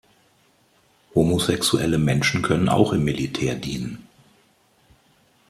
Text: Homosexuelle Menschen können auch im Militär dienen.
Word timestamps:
Homosexuelle 1.13 1.99
Menschen 1.99 2.41
können 2.41 2.69
auch 2.69 2.91
im 2.93 3.03
Militär 3.03 3.53
dienen. 3.53 4.07